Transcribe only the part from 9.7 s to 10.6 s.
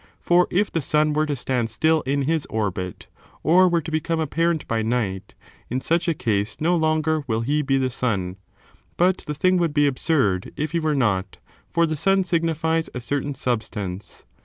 be absurd